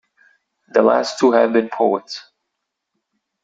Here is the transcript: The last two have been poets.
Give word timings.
The 0.69 0.81
last 0.81 1.19
two 1.19 1.31
have 1.33 1.53
been 1.53 1.69
poets. 1.69 2.21